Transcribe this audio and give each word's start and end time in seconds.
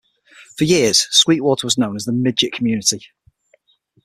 For 0.57 0.63
years, 0.63 1.05
Sweetwater 1.11 1.67
was 1.67 1.77
known 1.77 1.95
as 1.95 2.05
the 2.05 2.11
"midget" 2.11 2.53
community. 2.53 3.05